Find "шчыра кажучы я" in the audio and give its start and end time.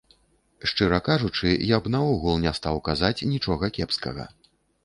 0.71-1.79